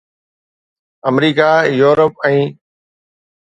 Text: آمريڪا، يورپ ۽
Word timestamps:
آمريڪا، 1.11 1.49
يورپ 1.79 2.11
۽ 2.31 2.37